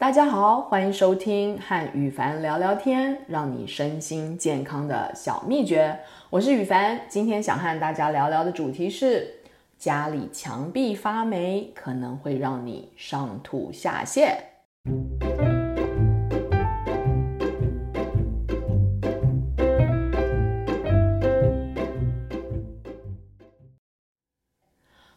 [0.00, 5.94] 大家好，欢迎收听和宇凡聊聊天，让你身心健康的小秘诀。
[6.30, 9.30] 我是宇凡，今天想和大家聊聊的主题是：
[9.76, 14.36] 家里墙壁发霉可能会让你上吐下泻。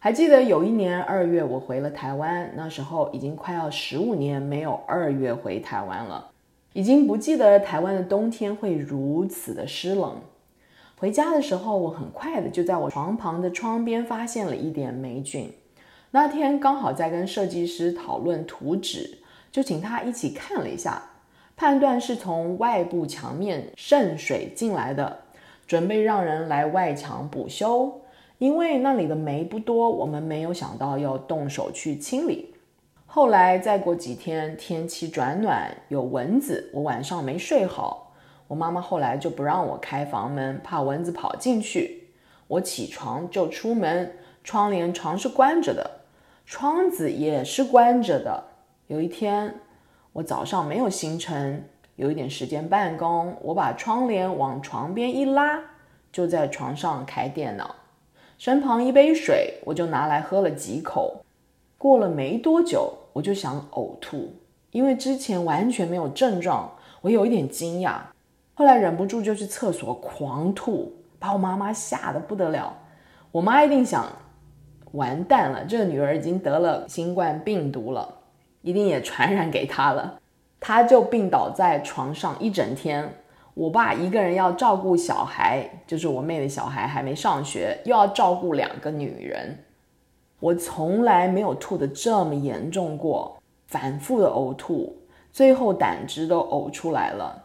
[0.03, 6.29] 还记得有一年二月，我回了台湾，那时候已经快要十五年没有二月回台湾了，
[6.73, 10.17] 已经不记得台湾的冬天会如此的湿冷。
[10.98, 15.49] 回家的时候，我很快的就在我床旁的窗边发现了一点霉菌。
[16.12, 19.20] 那天刚好在跟设计师讨论图纸，
[19.54, 21.01] 就请他一起看了一下，
[21.55, 25.20] 判断是从外部墙面渗水进来的，
[25.65, 28.01] 准备让人来外墙补修。
[28.38, 32.54] 因为那里的煤不多，我们没有想到要动手去清理。
[33.05, 38.13] 后来再过几天，天气转暖，有蚊子，我晚上没睡好。
[38.48, 42.10] 我妈妈后来就不让我开房门，怕蚊子跑进去。
[42.48, 45.90] 我起床就出门，窗帘常是关着的，
[46.46, 48.44] 窗子也是关着的。
[48.88, 49.55] 有一天，
[50.12, 51.63] 我早上没有行程，
[51.96, 55.60] 有一点时间办公，我把窗帘往床边一拉，
[56.12, 57.76] 就在床上开电脑。
[58.44, 61.24] 身旁一杯水，我就拿来喝了几口。
[61.77, 64.34] 过了没多久，我就想呕吐，
[64.72, 66.69] 因为之前完全没有症状，
[67.00, 68.00] 我有一点惊讶。
[68.53, 72.75] 后来忍不住就去厕所狂吐，把我妈妈吓得不得了。
[73.31, 74.12] 我妈一定想，
[74.91, 78.13] 完蛋了，这个女儿已经得了新冠病毒了，
[78.62, 80.19] 一定也传染给她了。
[80.59, 83.09] 她就病倒在床上一整天。
[83.53, 89.59] 我爸一个人要照顾小孩，就是我妹的小孩还没上学，又要照顾两个女人。
[90.40, 94.97] 我从来没有吐得这么严重过，反复的呕吐，
[95.31, 97.44] 最后胆汁都呕出来了。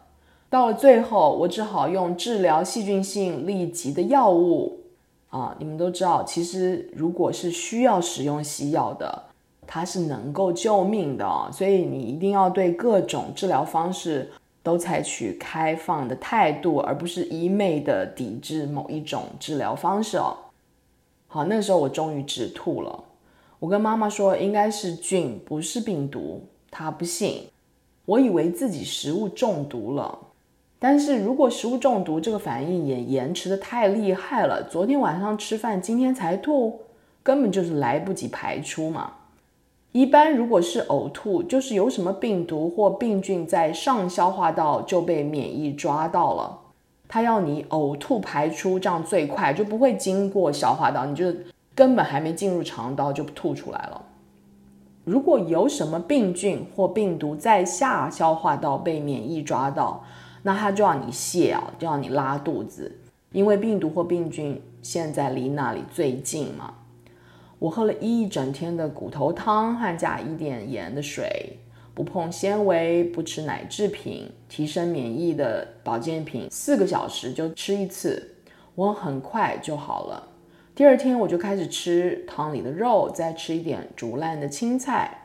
[0.50, 4.80] 到了最后，我只好用治疗细菌性痢疾的药物。
[5.28, 9.24] 啊，你们都知道，其实如果是需要使用西药的，
[9.66, 14.32] 它是能够救命的，所以你一定要对各种治疗方式。
[14.68, 20.36] 都采取开放的态度，而不是一昧的抵制某一种治疗方式哦。
[21.26, 23.04] 好，那时候我终于止吐了。
[23.60, 26.44] 我跟妈妈说应该是菌，不是病毒。
[26.70, 27.48] 她不信，
[28.04, 30.18] 我以为自己食物中毒了。
[30.78, 34.62] 但是如果食物中毒，这个反应也延迟的太厉害了。
[34.70, 36.82] 昨天晚上吃饭，今天才吐，
[37.22, 39.14] 根本就是来不及排出嘛。
[39.92, 46.58] 一般如果是呕吐，就是有什么病毒或病菌在上消化道就被免疫抓到了，
[47.08, 51.32] 它要你呕吐排出，这样最快就不会经过消化道，你就
[51.74, 54.04] 根本还没进入肠道就吐出来了。
[55.04, 60.04] 如果有什么病菌或病毒在下消化道被免疫抓到，
[60.42, 62.98] 那它就要你泻啊，就要你拉肚子，
[63.32, 66.74] 因为病毒或病菌现在离那里最近嘛。
[67.58, 71.58] 我喝了一整天的骨头汤和加一点盐的水，
[71.92, 78.36] 不碰纤维，不吃奶制品，提升免疫的保健品，四个小时就吃一次，
[78.76, 80.28] 我很快就好了。
[80.76, 85.24] 第二天我就开始吃汤里的肉，再吃一点煮烂的青菜。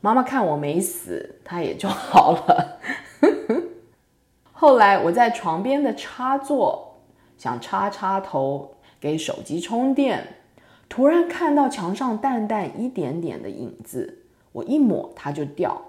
[0.00, 2.80] 妈妈看我没死，她也就好了。
[4.50, 6.96] 后来我在床边的插座
[7.38, 10.26] 想插插头给手机充电。
[10.90, 15.80] 突然看到墙上淡淡一点点的影子，我一抹它就掉。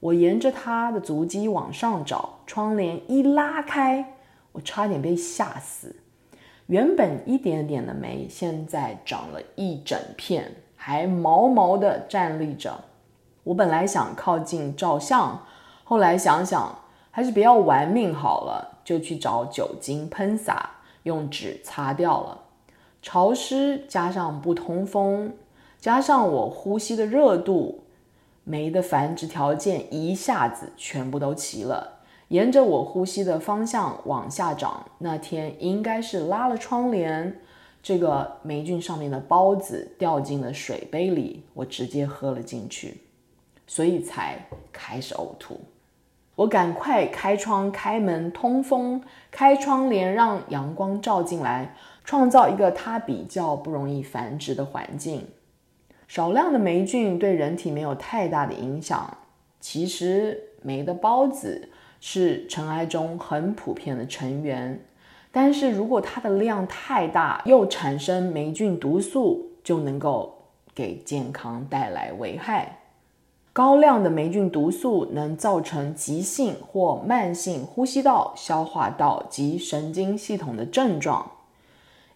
[0.00, 4.16] 我沿着它的足迹往上找，窗帘一拉开，
[4.52, 5.96] 我差点被吓死。
[6.66, 12.84] 原本一点点的霉，现在长了一整片，还毛毛的站立着。
[13.44, 15.42] 我本来想靠近照相，
[15.84, 16.80] 后来想想
[17.10, 20.70] 还是不要玩命好了，就去找酒精喷洒，
[21.04, 22.42] 用纸擦掉了。
[23.04, 25.34] 潮湿加上不通风，
[25.78, 27.84] 加上我呼吸的热度，
[28.44, 31.98] 霉的繁殖条件一下子全部都齐了。
[32.28, 37.38] 沿着我呼吸的方向往下长，那天应该是拉了窗帘，
[37.82, 43.02] 这个霉菌上面的孢子掉进了水杯里，我直接喝了进去，
[43.66, 44.38] 所以才
[44.72, 45.60] 开始呕吐。
[46.36, 51.76] 我赶快开窗、开门通风，开窗帘让阳光照进来。
[52.04, 55.26] 创造一个它比较不容易繁殖的环境，
[56.06, 59.16] 少量的霉菌对人体没有太大的影响。
[59.58, 64.78] 其实霉的孢子是尘埃中很普遍的成员，
[65.32, 72.80] 但是如果它的量太大，又产生霉菌毒素，就能够给健康带来危害。
[73.54, 81.30] 高量的霉菌毒素能造成急性或慢性呼吸道、消化道及神经系统的症状。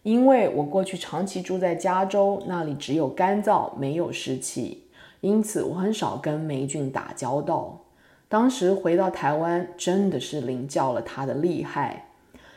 [0.04, 4.84] 因为我过去长期住在加州，那里只有干燥，没有湿气，
[5.20, 7.80] 因此我很少跟霉菌打交道。
[8.28, 12.06] 当时回到台湾，真的是领教了它的厉害。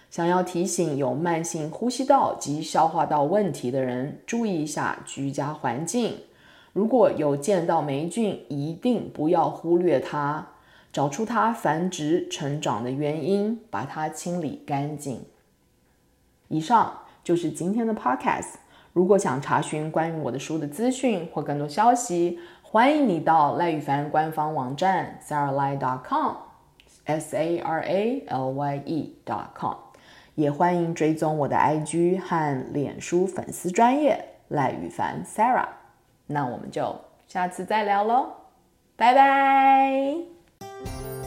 [0.09, 6.19] 想要提醒有慢性呼吸道及消化道问题的人，注意一下居家环境。
[6.73, 10.47] 如果有见到霉菌，一定不要忽略它，
[10.93, 15.21] 找出它繁殖成长的原因，把它清理干净。
[16.47, 17.00] 以上。
[17.23, 18.55] 就是今天的 podcast。
[18.93, 29.75] 如果想查询关于我的书的资讯或更多消息，欢迎你到赖宇凡官方网站 sarahlye.com，s a r a l y e dot com。
[30.35, 35.67] 也欢迎追踪我的 IG 和脸书粉丝专页赖宇凡 Sarah。
[36.27, 36.95] 那我们就
[37.27, 38.29] 下次再聊喽，
[38.95, 41.20] 拜拜。